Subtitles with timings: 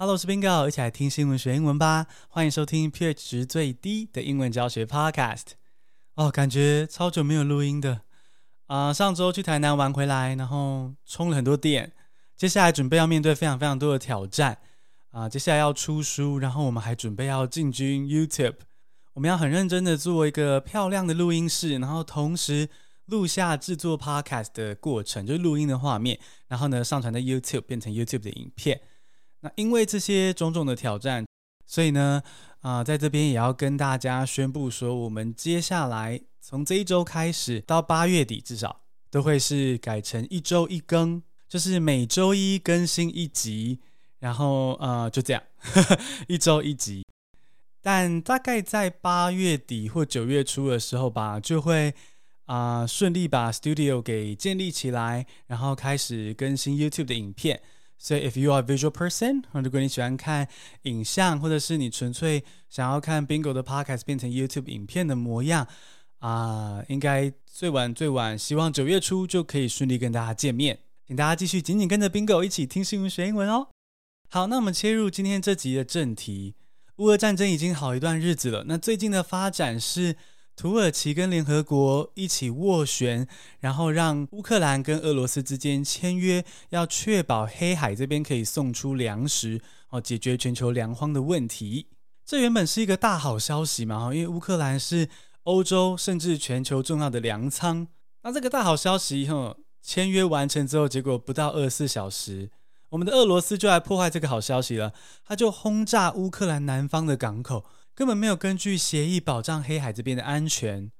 [0.00, 2.06] Hello，我是 Bingo，一起来听新闻学英文吧。
[2.30, 5.48] 欢迎收听 pH 值最低的英文教学 Podcast。
[6.14, 8.00] 哦，感觉超久没有录音的
[8.64, 8.94] 啊、呃！
[8.94, 11.92] 上周去台南玩回来，然后充了很多电。
[12.34, 14.52] 接下来准备要面对非常非常多的挑战
[15.10, 15.28] 啊、呃！
[15.28, 18.56] 接下来要出书，然后我们还准备要进军 YouTube。
[19.12, 22.70] 我们要很认真的做一个漂亮的录音室，然后同时
[23.04, 28.80] 录下制作 Podcast 的过程，就是录音的画面，然后呢上传到 YouTube 变成 YouTube 的影片。
[29.40, 31.24] 那因为这些种种的挑战，
[31.66, 32.22] 所以呢，
[32.60, 43.80] 啊、在这边也要跟大家宣布说，我们接下来从这一周开始到八月底，至少都会是改成一周一更，就是每周一更新一集，
[44.18, 45.98] 然后呃，就这样，呵呵，
[46.28, 47.04] 一周一集。
[47.82, 51.94] 但大概在八月底或九月初的时候吧，就会
[52.44, 57.62] 啊、顺利把 Studio 给建立起来，然后开始更新 YouTube 的影片。
[58.02, 60.48] 所以，if you are a visual person，如果你喜欢看
[60.84, 65.68] 影像，或者是你纯粹想要看 Bingo 的 podcast 变成 YouTube 影片的模样
[66.20, 70.78] 啊、呃，应该最晚最晚，希望九月初就可以顺利跟大家见面。
[71.06, 73.68] 请大家继续紧紧跟着 Bingo 一起听新闻学英文哦。
[74.30, 76.54] 好，那我们切入今天这集的正题。
[76.96, 80.16] 乌俄战争已经好一段日子了，那最近的发展是。
[80.60, 83.26] 土耳其跟联合国一起斡旋，
[83.60, 91.86] 然后让乌克兰跟俄罗斯之间签约，要确保黑海这边可以送出粮食，哦，解决全球粮荒的问题。
[92.26, 95.08] 这原本是一个大好消息嘛，因为乌克兰是
[95.44, 97.88] 欧洲甚至全球重要的粮仓。
[98.22, 102.50] 那这个大好消息，哈，签约完成之后，结果不到二十四小时，
[102.90, 104.92] 我们的俄罗斯就来破坏这个好消息了，
[105.24, 107.64] 他就轰炸乌克兰南方的港口。
[108.00, 110.90] 根本没有根据协议保障黑海这边的安全，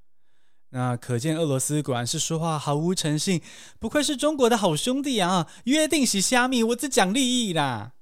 [0.69, 3.41] 那可见俄罗斯果然是说话毫无诚信，
[3.79, 5.49] 不愧是中国的好兄弟啊！
[5.65, 7.93] 约定是虾米，我只讲利益啦。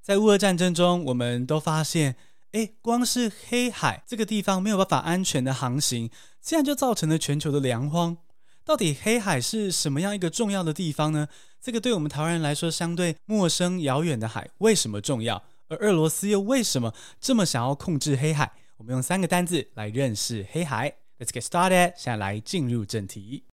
[0.00, 2.14] 在乌俄战争中，我们都发现，
[2.52, 6.08] 诶，光是黑海这个地方没有办法安全的航行，
[6.40, 8.18] 这样就造成了全球的粮荒。
[8.64, 11.26] 到底黑海是什么样一个重要的地方呢？
[11.60, 15.42] 这个对我们台湾人来说相对陌生遥远的海，为什么重要？
[15.68, 18.52] 而俄罗斯又为什么这么想要控制黑海？
[18.78, 20.96] 我们用三个单字来认识黑海。
[21.18, 21.92] Let's get started。
[21.94, 23.44] 现在来进入正题。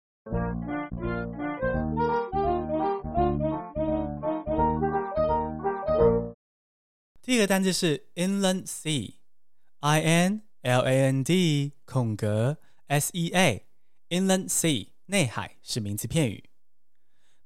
[7.21, 16.45] 第一个单字是 inland sea，I N L A N D 空格 S E A，inland sea 内海是名词片语。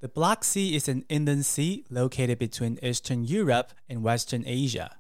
[0.00, 4.98] The Black Sea is an inland sea located between Eastern Europe and Western Asia.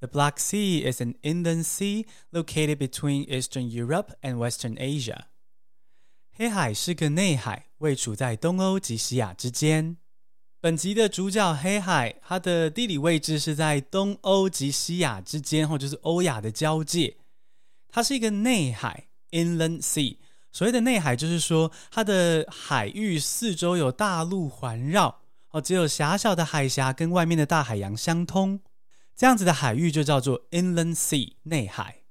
[0.00, 5.28] The Black Sea is an inland sea located between Eastern Europe and Western Asia.
[6.30, 9.96] 黑海是个内海，位处在东欧及西亚之间。
[10.60, 17.16] 本集的主角黑海，它的地理位置是在东欧及西亚之间，或者是欧亚的交界。
[17.88, 20.18] 它是一个内海 （inland sea）。
[20.51, 28.59] 所谓的内海，就是说它的海域四周有大陆环绕，哦，只有狭小的海峡跟外面的大海洋相通，
[29.15, 32.03] 这样子的海域就叫做 inland sea 内海。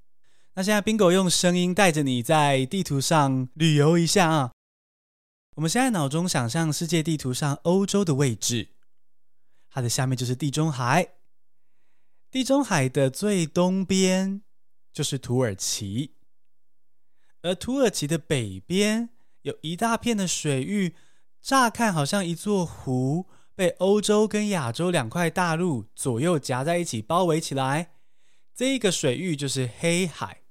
[0.53, 4.51] 那现在 Bingo 用声音带着你在地图上旅游一下啊。
[5.55, 8.69] 我们现在脑中想象世界地图上欧洲的位置，
[9.69, 11.09] 它的下面就是地中海，
[12.31, 14.41] 地中海的最东边
[14.91, 16.15] 就是土耳其。
[17.43, 19.09] 而土耳其的北边
[19.41, 20.95] 有一大片的水域，
[21.41, 23.25] 乍看好像一座湖，
[23.55, 27.91] 被欧洲跟亚洲两块大陆左右夹在一起包围起来。
[28.53, 30.41] 这一个水域就是黑海。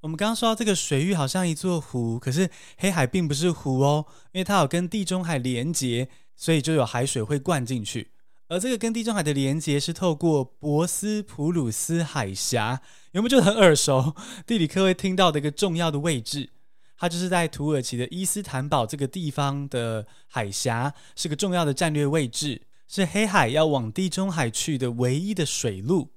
[0.00, 8.10] 我们刚刚说到这个水域好像一座湖，可是黑海并不是湖哦，因为它有跟地中海连接，所以就有海水会灌进去。
[8.48, 12.80] 而这个跟地中海的连接是透过博斯普鲁斯海峡。
[13.12, 14.14] 有没有觉得很耳熟？
[14.46, 16.50] 地理课会听到的一个重要的位置，
[16.96, 26.12] 它就是在土耳其的伊斯坦堡这个地方的海峡，是个重要的战略位置，是黑海要往地中海去的唯一的水路。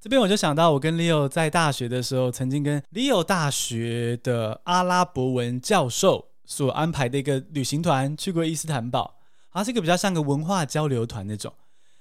[0.00, 11.54] 这边我就想到，我跟 Leo 在大学的时候，曾经跟 Leo 大学的阿拉伯文教授所安排的一个旅行团去过伊斯坦堡，好像是一个比较像个文化交流团那种。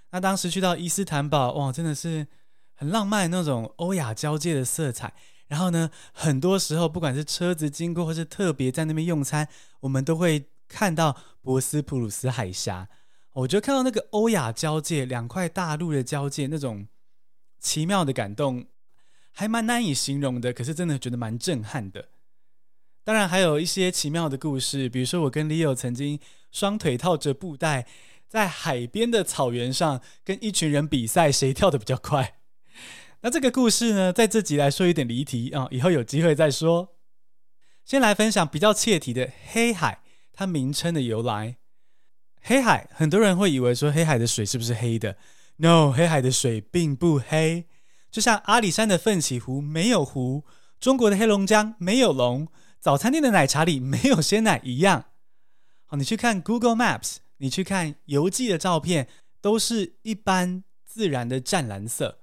[0.10, 2.26] 那当时去到伊斯坦堡，哇，真的是。
[2.76, 5.14] 很浪漫那种欧亚交界的色彩，
[5.48, 9.48] 然后呢，很多时候不管是车子经过，或是特别在那边用餐，
[9.80, 12.88] 我们都会看到博斯普鲁斯海峡。
[13.34, 16.88] 我觉得看到那个欧亚交界两块大陆的交界，那种
[17.60, 18.66] 奇妙的感动，
[19.32, 20.54] 还蛮难以形容的。
[20.54, 22.10] 可是真的觉得蛮震撼的。
[23.04, 26.20] 当然还有一些奇妙的故事，比如说我跟 Leo 曾经
[26.52, 27.88] 双腿套着布袋。
[28.28, 32.40] 在海边的草原上跟一群人比赛谁跳得比较快。
[33.26, 36.96] 那这个故事呢，在这集来说有点离题啊，以后有机会再说。
[37.84, 41.58] 先来分享比较切题的黑海，它名称的由来。
[42.44, 45.18] 黑海，很多人会以为说黑海的水是不是黑的
[45.56, 47.66] ？No，黑海的水并不黑，
[48.12, 50.44] 就像阿里山的奋起湖没有湖，
[50.80, 52.48] 中国的黑龙江没有龙，
[52.80, 55.06] 早餐店的奶茶里没有鲜奶一样。
[55.88, 59.08] 好，你去看 Google Maps，你去看游记的照片，
[59.42, 62.20] 都是一般自然的湛蓝色。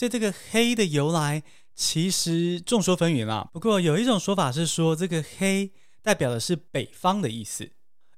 [0.00, 1.42] 所以这个黑的由来
[1.74, 3.46] 其实众说纷纭啦。
[3.52, 5.70] 不过有一种说法是说，这个黑
[6.00, 7.70] 代表的是北方的意思。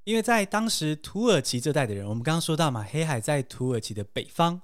[0.05, 4.63] 因为在当时土耳其这带的人，我们刚刚说到嘛，黑海在土耳其的北方。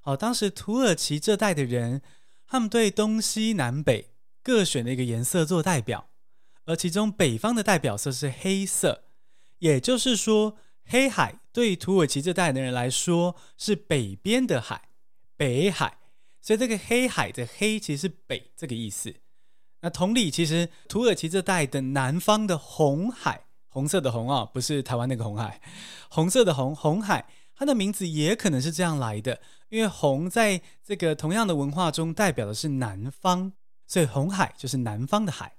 [0.00, 2.02] 好，当时土耳其这带的人，
[2.48, 4.10] 他们对东西南北
[4.42, 6.08] 各选了一个颜色做代表，
[6.64, 9.04] 而其中北方的代表色是黑色，
[9.60, 14.88] 也就是说，黑海对土耳其这带的人来说是北边的海，
[15.36, 15.98] 北海。
[16.46, 19.12] 所以这个黑海的黑其实是北这个意思。
[19.80, 23.46] 那同理，其实土耳其这带的南方的红海。
[23.66, 25.60] 红色的红啊，不是台湾那个红海，
[26.08, 29.40] 红色的红，红海，它的名字也可能是这样来的，
[29.70, 33.52] 因为红在这个同样的文化中代表的是南方，
[33.88, 35.56] 所以红海就是南方的海。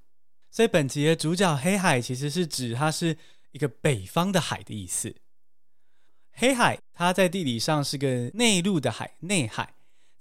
[0.49, 3.17] 所以本集的主角黑海其实是指它是
[3.51, 5.13] 一个北方的海的意思。
[6.31, 9.73] 黑海它在地理上是个内陆的海，内海。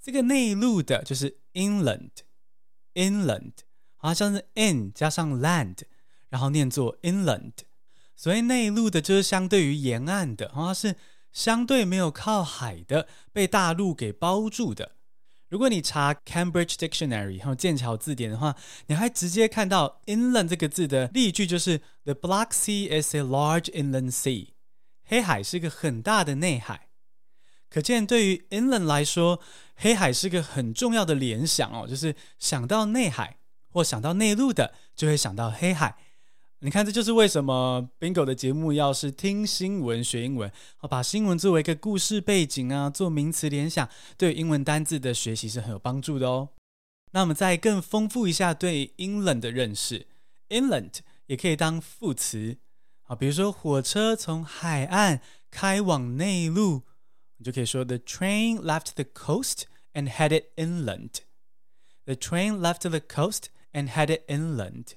[0.07, 3.51] 这个内陆的就是 inland，inland，
[3.97, 5.79] 好像是 in 加上 land，
[6.29, 7.51] 然后念作 inland。
[8.15, 10.95] 所谓内陆的，就是相对于沿岸的，它是
[11.33, 14.93] 相对没有靠海的，被大陆给包住的。
[15.49, 18.55] 如果你查 Cambridge Dictionary 还有剑桥字典的话，
[18.85, 24.51] 你还直接看到 inland 这个字的例句，就是 The Black Sea is a large inland sea。
[25.03, 26.86] 黑海是个很大的内海。
[27.69, 29.39] 可见，对于 inland 来说，
[29.75, 33.37] 黑海是个很重要的联想哦，就是想到内海
[33.69, 35.97] 或想到内陆的，就会想到黑海。
[36.59, 40.51] 你看，这就是为什么 Bingo 的节目要是听新闻学英文，
[40.89, 43.87] 把新闻作为一个故事背景啊，做名词联想，
[44.17, 46.49] 对英文单字的学习是很有帮助的哦。
[47.11, 50.07] 那我们再更丰富一下对 inland 的认识
[50.49, 50.93] ，inland
[51.27, 52.57] 也可以当副词
[53.03, 55.21] 啊，比如说火车从海岸
[55.51, 56.81] 开往内陆，
[57.36, 61.20] 你就可以说 The train left the coast and headed inland.
[62.04, 64.94] The train left the coast and headed inland.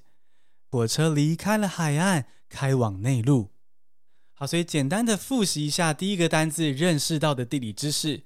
[0.70, 3.50] 火车离开了海岸，开往内陆。
[4.32, 8.24] 好，所以简单的复习一下第一个单字认识到的地理知识：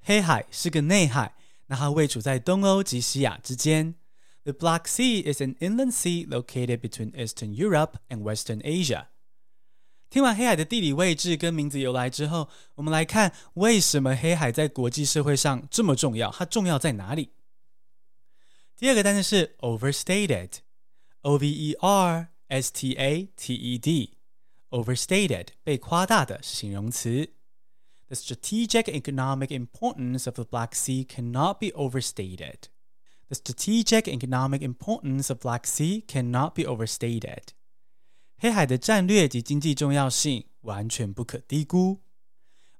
[0.00, 1.36] 黑海是个内海，
[1.66, 3.94] 那它位处在东欧及西亚之间。
[4.44, 9.06] The Black Sea is an inland sea located between Eastern Europe and Western Asia。
[10.10, 16.30] 听完黑海的地理位置跟名字由来之后，我们来看为什么黑海在国际社会上这么重要？
[16.30, 17.30] 它重要在哪里？
[18.76, 27.32] 第二个单词是 overstated。O V E R S T A T E D，overstated 被夸大的是形容词。
[28.08, 32.68] The strategic economic importance of the Black Sea cannot be overstated.
[33.28, 37.54] The strategic economic importance of Black Sea cannot be overstated.
[38.39, 42.01] 黑海的战略及经济重要性完全不可低估。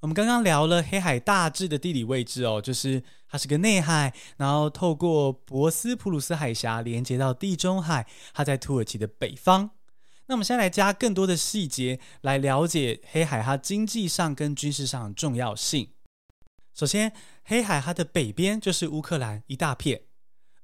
[0.02, 9.72] 我们刚刚聊了黑海大致的地理位置哦，就是它是个内海，然后透过博斯普鲁斯海峡连接到地中海，它在土耳其的北方。
[10.28, 15.94] 那我们现在来加更多的细节来了解黑海它经济上跟军事上的重要性。
[16.76, 17.12] 首先，
[17.44, 20.04] 黑海它的北边就是乌克兰一大片，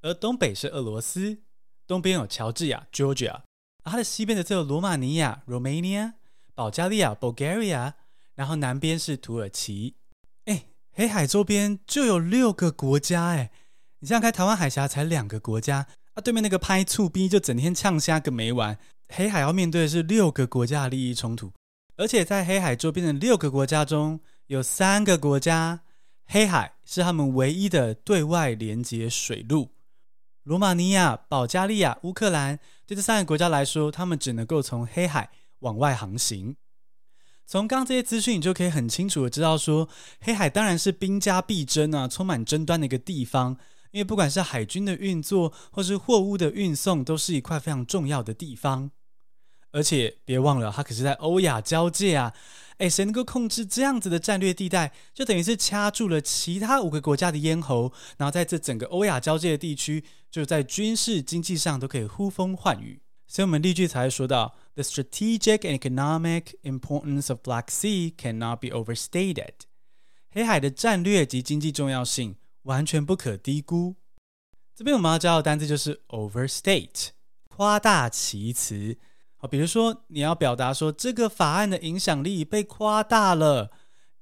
[0.02, 1.42] 而东北是俄罗斯，
[1.88, 3.42] 东边有乔治亚 （Georgia），
[3.84, 6.14] 它的西边的则有罗马尼亚 （Romania）、
[6.54, 7.94] 保加利亚 （Bulgaria）。
[8.36, 9.94] 然后南边是土耳其，
[10.46, 13.52] 哎，黑海周边就有六个国家，哎，
[14.00, 15.86] 你像开台湾海峡才两个国家，
[16.16, 18.76] 啊，对面那个拍醋逼就整天呛虾个没完。
[19.10, 21.52] 黑海要面对的是六个国家的利益冲突，
[21.96, 25.82] 而且在黑海周边的六个国家中有三个国家，
[26.26, 29.70] 黑海是他们唯一的对外连接水路。
[30.44, 36.58] 罗马尼亚、保加利亚、乌克兰，对这三个国家来说，他们只能够从黑海往外航行。
[37.46, 39.88] 从刚刚这些资讯，你就可以很清楚的知道说，
[40.20, 43.58] 黑海当然是兵家必争啊，充满争端的一个地方。
[43.92, 48.92] 因为不管是海军的运作，或是货物的运送，都是一块非常重要的地方。
[49.74, 52.34] 而且别忘了，它可是在欧亚交界啊！
[52.78, 57.92] 哎，谁能够控制这样子的战略地带，就等于是掐住了其他五个国家的咽喉。
[58.18, 63.02] 然后在这整个欧亚交界的地区，就在军事经济上都可以呼风唤雨。
[63.28, 69.54] 所以我们例句才会说到 The strategic and economic importance of Black Sea cannot be overstated.
[70.32, 73.96] 黑海的战略及经济重要性完全不可低估。
[74.76, 77.10] 这边我们要教的单字就是 overstate，
[77.50, 78.98] 夸大其词。
[79.48, 83.72] 比如说你要表达说这个法案的影响力被夸大了。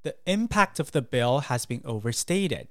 [0.04, 2.70] The impact of the bill has been overstated.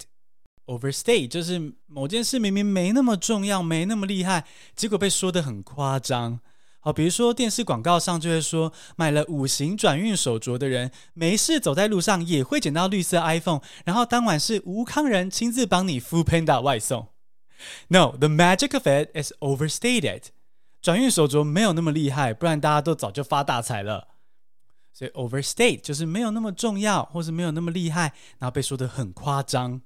[0.67, 6.41] Overstate 就是某件事明明没那么重要，没那么厉害，结果被说得很夸张。
[6.81, 17.09] 好，比如说电视广告上就会说，买了五行转运手镯的人，没事走在路上也会捡到绿色 iPhone，然后当晚是吴康仁亲自帮你 f o o Panda 外送。
[17.89, 20.31] No, the magic of it is overstated.
[20.81, 24.09] 转运手镯没有那么厉害，不然大家都早就发大财了。
[24.93, 29.83] 所以 overstate 就是没有那么重要，或是没有那么厉害，然后被说的很夸张。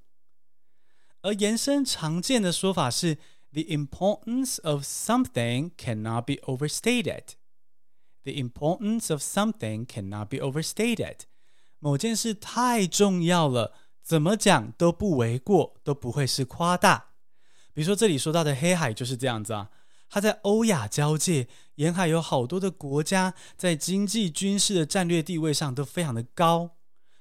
[1.22, 3.16] 而延伸常见的说法是
[3.52, 7.34] the importance of something cannot be overstated.
[8.22, 11.20] The importance of something cannot be overstated.
[11.78, 17.10] 某件事太重要了，怎么讲都不为过，都不会是夸大。
[17.72, 19.70] 比如说这里说到的黑海就是这样子啊。
[20.08, 26.76] 它在欧亚交界，沿海有好多的国家，在经济、军事的战略地位上都非常的高，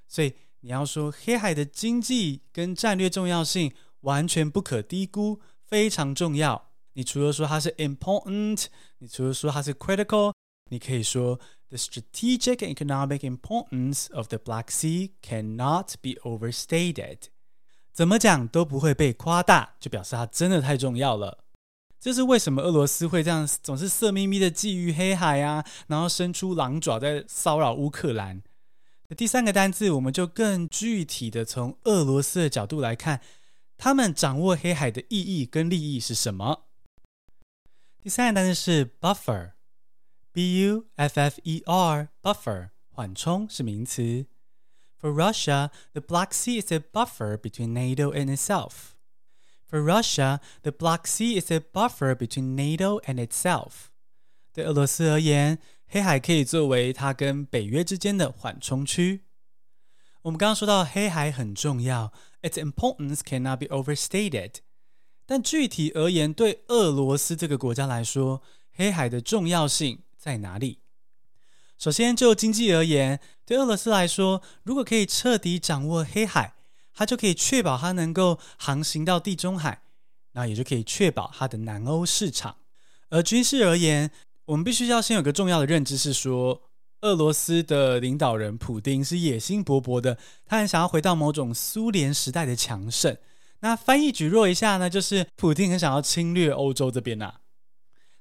[0.07, 6.69] 所以你要说黑海的经济跟战略重要性完全不可低估，非常重要。
[6.93, 8.65] 你除了说它是 important，
[8.99, 10.33] 你除了说它是 critical，
[10.69, 17.17] 你可以说 the strategic economic importance of the Black Sea cannot be overstated。
[17.91, 21.43] 怎么讲都不会被夸大，就表示它真的太重要了。
[22.03, 28.43] 这是为什么俄罗斯会这样总是色眯眯的觊觎黑海啊，然后伸出狼爪在骚扰乌克兰。
[29.15, 33.21] 第三个单字，我们就更具体的从俄罗斯的角度来看，
[33.77, 36.65] 他们掌握黑海的意义跟利益是什么？
[38.01, 44.25] 第三个单字是 buffer，b u f f e r，buffer，缓冲是名词。
[44.99, 48.92] For Russia, the Black Sea is a buffer between NATO and itself.
[49.73, 53.87] For Russia, the Black Sea is a buffer between NATO and itself.
[54.53, 59.21] 对俄罗斯而言，黑海可以作为它跟北约之间的缓冲区。
[60.21, 62.13] 我们刚刚说到黑海很重要
[62.43, 64.57] ，its importance cannot be overstated。
[65.25, 70.81] 但具体而言，对俄罗斯这个国家来说，黑海的重要性在哪里？
[71.79, 76.53] 首先，就经济而言，对俄罗斯来说，如果可以彻底掌握黑海，
[76.93, 79.81] 它就可以确保它能够航行到地中海，
[80.33, 82.57] 那也就可以确保它的南欧市场。
[83.09, 84.11] 而军事而言，
[84.45, 86.61] 我们必须要先有个重要的认知是说，
[87.01, 93.17] 俄罗斯的领导人普丁是野心勃勃的，他很想要回到某种苏联时代的强盛。
[93.59, 97.39] 那翻译举弱一下呢，就是普丁很想要侵略欧洲这边呐、啊。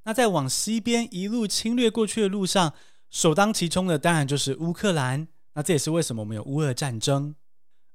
[0.04, 2.74] 那在往西边一路侵略过去的路上，
[3.10, 5.28] 首当其冲的当然就是乌克兰。
[5.54, 7.34] 那这也是为什么我们有乌俄战争。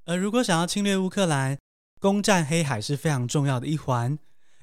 [0.07, 1.57] 而如果想要侵略乌克兰，
[1.99, 4.17] 攻占黑海是非常重要的一环，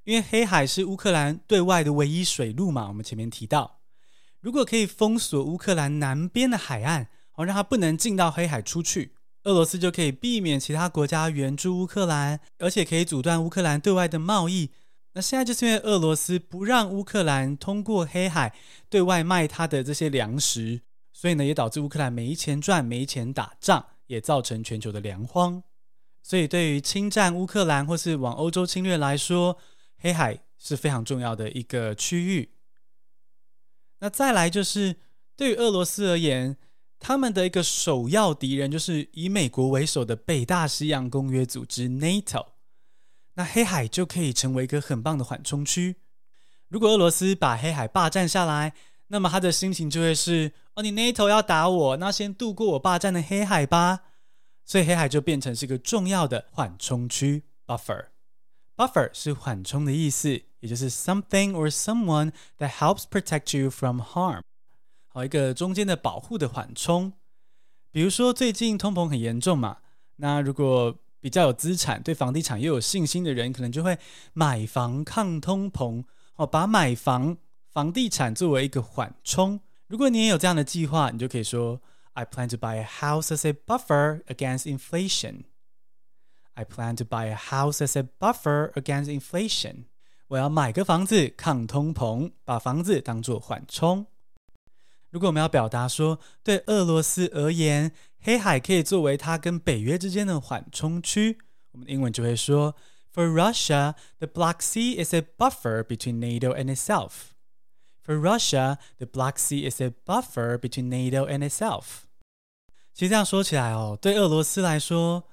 [0.04, 2.88] 因为黑海是乌克兰对外的唯一水路嘛。
[2.88, 3.80] 我们前面提到，
[4.40, 14.70] 如果可以封锁乌克兰南边的海岸，哦，让它不能进到黑海出去，俄罗斯就可以避免其他国家援助乌克兰，而且可以阻断乌克兰对外的贸易。
[15.12, 18.54] 那现在就是因为俄罗斯不让乌克兰通过黑海
[18.88, 20.80] 对外卖它的这些粮食，
[21.12, 23.84] 所以呢，也导致乌克兰没钱赚，没钱打仗。
[24.06, 25.62] 也造成全球的粮荒，
[26.22, 29.58] 所以对于侵占乌克兰或是往欧洲侵略来说，
[29.98, 32.50] 黑海是非常重要的一个区域。
[34.00, 34.96] 那再来就是
[35.36, 36.56] 对于俄罗斯而言，
[36.98, 42.48] 他们的一个首要敌人就是以美国为首的北大西洋公约组织 NATO。
[43.34, 45.96] 那黑海就可以成为一个很棒的缓冲区。
[46.68, 48.74] 如果俄罗斯把黑海霸占下来，
[49.14, 54.00] 那么他的心情就会是：哦，你 NATO 要打我，那先渡过我霸占的黑海吧。
[54.64, 58.06] 所以黑海就变成是一个重要的缓冲区 （buffer）。
[58.74, 64.40] buffer 是缓冲的意思，也就是 something or someone that helps protect you from harm。
[65.06, 67.12] 好，一个中间的保护的缓冲。
[67.92, 69.76] 比如说最近通膨很严重嘛，
[70.16, 73.96] 那如果比较有资产、对房地产又有信心的人，可能就会
[74.32, 76.02] 买房抗通膨。
[76.34, 77.36] 哦，把买房。
[77.73, 81.81] 房地产作为一个缓冲，如果你也有这样的计划，你就可以说：
[82.13, 85.43] I plan to buy a house as a buffer against inflation.
[86.55, 89.85] I plan to buy a house as a buffer against inflation.
[90.27, 94.07] 我要买个房子抗通膨，把房子当做缓冲。
[95.09, 101.39] 如果我们要表达说，对俄罗斯而言，黑海可以作为它跟北约之间的缓冲区，
[101.71, 102.75] 我们的英文就会说：
[103.13, 107.31] For Russia, the Black Sea is a buffer between NATO and itself.
[108.06, 112.04] For Russia, the Black Sea is a buffer between NATO and itself.
[112.92, 115.24] 其实这样说起来哦，对俄罗斯来说，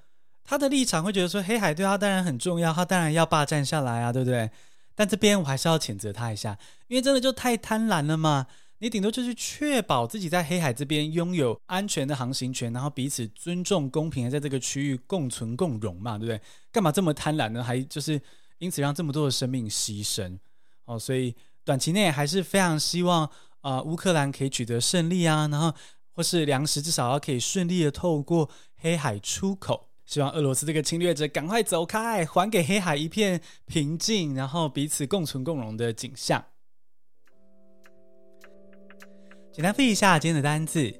[0.43, 4.49] 他的立场会觉得说，黑海对他当然很重要，他当然要霸占下来啊，对不对？
[4.95, 8.47] 但这边我还是要谴责他一下，因为真的就太贪婪了嘛。
[8.79, 16.41] 你顶多就是确保自己在黑海这边拥有安全的航行权，然后彼此尊重、公平的在这个区域共存共荣嘛，对不对？
[16.71, 17.63] 干嘛这么贪婪呢？
[17.63, 18.19] 还就是
[18.57, 20.39] 因此让这么多的生命牺牲
[20.85, 20.97] 哦。
[20.97, 23.29] 所以短期内还是非常希望、
[23.61, 25.73] 呃，乌克兰可以取得胜利啊，然后
[26.11, 29.89] 或是粮食至少要可以顺利的透过黑海出口。
[30.05, 36.43] 希望俄罗斯这个侵略者赶快走开，还给黑海一片平静，然后彼此共存共荣的景象。
[39.53, 40.93] 简单复一下今天的单字：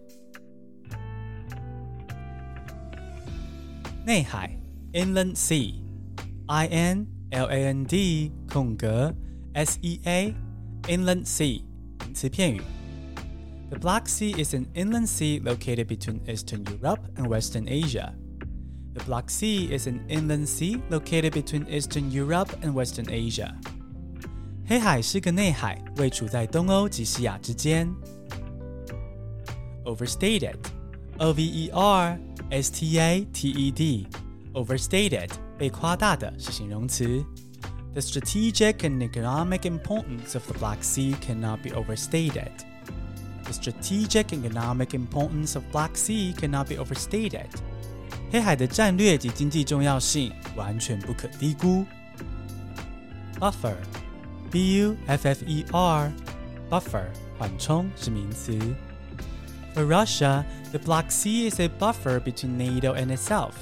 [4.06, 4.58] 内海。
[4.94, 9.13] （Inland Sea），I N L A N D 空格。
[9.53, 10.34] S E A
[10.88, 11.62] A，Inland Sea
[12.04, 12.61] 名词片语。
[13.70, 18.14] The Black Sea is an inland sea located between Eastern Europe and Western Asia.
[18.94, 23.52] The Black Sea is an inland sea located between Eastern Europe and Western Asia.
[24.66, 27.92] 黑海是个内海，位处在东欧及西亚之间。
[29.85, 30.56] Overstated,
[31.18, 32.16] O-V-E-R-S-T-A-T-E-D,
[34.54, 37.25] overstated 被夸大的是形容词。
[37.94, 42.52] The strategic and economic importance of the Black Sea cannot be overstated.
[43.44, 47.49] The strategic and economic importance of Black Sea cannot be overstated.
[48.30, 51.87] 黑海的战略及经济重要性完全不可低估。
[53.38, 53.76] Buffer,
[54.50, 56.12] B-U-F-F-E-R,
[56.68, 57.06] buffer
[57.38, 58.58] 缓冲是名词。
[59.75, 63.52] For Russia, the Black Sea is a buffer between NATO and itself.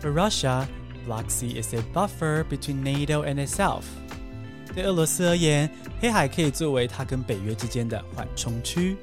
[0.00, 0.66] For Russia,
[1.07, 3.83] Black Sea is a buffer between NATO and itself.
[4.73, 5.69] 对俄罗斯而言，
[5.99, 8.97] 黑海可以作为它跟北约之间的缓冲区。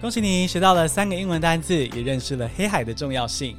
[0.00, 3.56] 恭喜你学到了三个英文单字，也认识了黑海的重要性。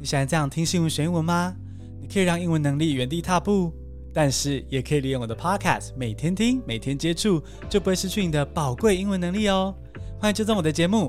[0.00, 1.54] 你喜欢这样听新闻学英文吗？
[2.00, 3.72] 你可以让英文能力原地踏步，
[4.12, 9.72] 但是也可以利用我的 Podcast，每天听，每天接触，就不会失去你的宝贵英文能力哦。
[10.18, 11.08] 欢迎追踪我的节目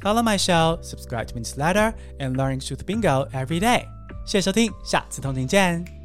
[0.00, 3.99] ，Follow my show, subscribe to my newsletter, and learn truth bingo every day。
[4.24, 5.99] 谢谢收听，下次通勤见。